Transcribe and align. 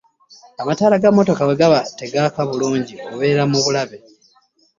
Amataala 0.61 1.01
ga 1.01 1.09
mmotoko 1.11 1.41
bwe 1.47 1.59
gaba 1.59 1.79
tegaaka 1.99 2.39
bulungi 2.49 2.93
obeera 3.13 3.43
mu 3.51 3.59
bulabe. 3.65 3.97